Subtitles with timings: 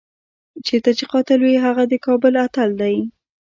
[0.67, 2.95] چېرته چې قاتل وي هغه د کابل اتل دی.